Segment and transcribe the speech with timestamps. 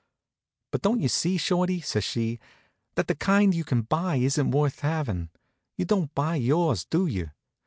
[0.71, 2.39] "But don't you see, Shorty," says she,
[2.95, 5.29] "that the kind you can buy isn't worth having?
[5.77, 7.29] You don't buy yours, do you?